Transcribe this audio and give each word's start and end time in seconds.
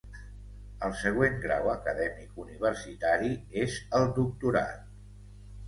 El 0.87 0.95
següent 1.01 1.37
grau 1.43 1.69
acadèmic 1.73 2.41
universitari 2.45 3.31
és 3.67 3.79
el 4.01 4.09
doctorat. 4.19 4.85